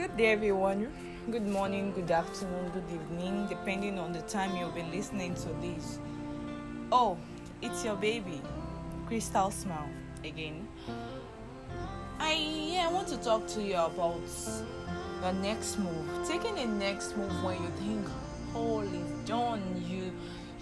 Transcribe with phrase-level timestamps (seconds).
[0.00, 0.90] Good day, everyone.
[1.30, 5.98] Good morning, good afternoon, good evening, depending on the time you'll be listening to this.
[6.90, 7.18] Oh,
[7.60, 8.40] it's your baby,
[9.06, 9.90] Crystal Smile,
[10.24, 10.66] again.
[12.18, 14.24] I yeah, I want to talk to you about
[15.20, 16.26] the next move.
[16.26, 18.06] Taking the next move when you think
[18.54, 20.12] all is done, you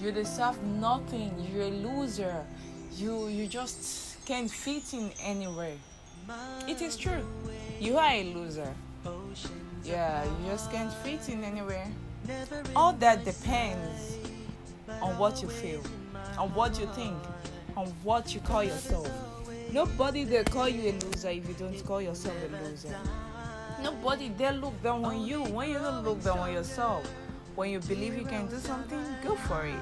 [0.00, 2.44] you deserve nothing, you're a loser,
[2.96, 5.78] you you just can't fit in anywhere.
[6.66, 7.24] It is true.
[7.78, 8.74] You are a loser.
[9.84, 11.86] Yeah, you just can't fit in anywhere.
[12.76, 14.16] All that depends
[15.00, 15.82] on what you feel,
[16.36, 17.16] on what you think,
[17.76, 19.08] on what you call yourself.
[19.72, 22.96] Nobody they call you a loser if you don't call yourself a loser.
[23.82, 27.06] Nobody they look down on you when you don't look down on yourself.
[27.54, 29.74] When you believe you can do something, go for it.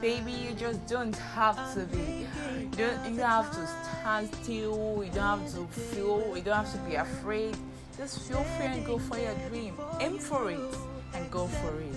[0.00, 2.26] Baby, you just don't have to be.
[2.60, 5.02] You don't, you don't have to stand still.
[5.04, 6.36] You don't have to feel.
[6.36, 7.56] You don't have to be afraid.
[7.96, 9.74] Just feel free and go for your dream.
[10.00, 10.76] Aim for it
[11.14, 11.96] and go for it.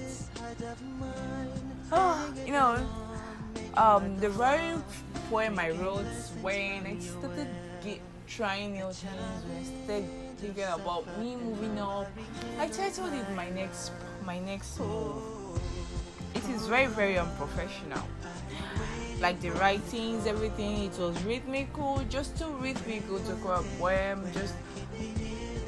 [1.92, 2.78] Oh, you know,
[3.76, 4.78] um, the very
[5.30, 6.06] poem I wrote
[6.42, 7.48] when I started
[7.84, 12.08] get, trying new things, when I started thinking about me moving up,
[12.58, 13.92] I titled it my next
[14.26, 15.60] my next move.
[16.34, 18.08] It is very very unprofessional.
[19.20, 24.24] Like the writings, everything, it was rhythmical, just too rhythmical to call a poem.
[24.34, 24.54] Just,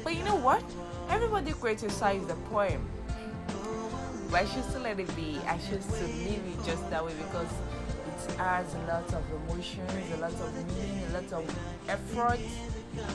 [0.02, 0.62] but you know what?
[1.08, 2.88] Everybody criticized the poem.
[4.30, 5.38] But I should still let it be.
[5.46, 7.48] I should still leave it just that way because
[8.28, 11.58] it has a lot of emotions, a lot of meaning, a lot of
[11.88, 12.40] effort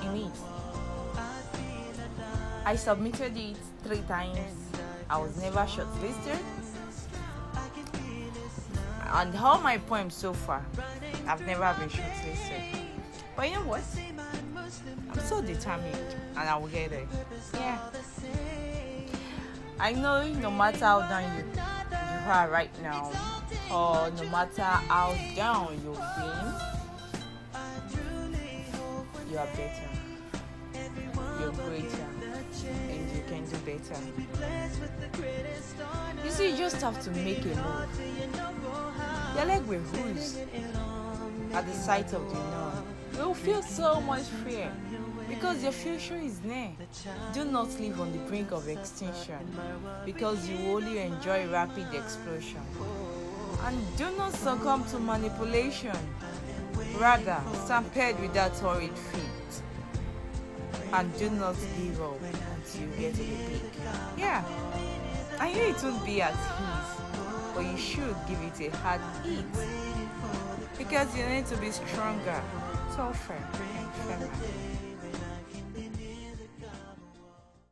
[0.03, 0.31] in it.
[2.65, 4.37] I submitted it three times.
[5.09, 6.39] I was never shortlisted.
[9.13, 10.65] And all my poems so far,
[11.27, 12.81] I've never been shortlisted.
[13.35, 13.83] But you know what?
[15.11, 17.07] I'm so determined and I will get it.
[17.53, 17.79] Yeah.
[19.79, 23.11] I know no matter how down you, you are right now,
[23.71, 26.53] or no matter how down you've been,
[29.31, 29.89] you are better.
[31.39, 32.07] You're greater.
[32.89, 34.01] And you can do better.
[36.25, 37.89] You see, you just have to make a move.
[39.35, 40.39] Your leg will bruise
[41.57, 42.83] at the sight of the unknown.
[43.13, 44.71] You will feel so much fear
[45.27, 46.69] because your future is near.
[47.33, 49.39] Do not live on the brink of extinction
[50.05, 52.61] because you only enjoy rapid explosion.
[53.63, 55.97] And do not succumb to manipulation.
[56.99, 59.53] Rather, stand stampede with that horrid feet.
[60.93, 63.73] And do not give up until you get to the peak.
[64.15, 64.43] Yeah,
[65.39, 67.06] I know it won't be at you
[67.87, 69.45] should give it a hard hit.
[70.77, 72.41] Because you need to be stronger,
[72.95, 75.36] tougher, and firmer.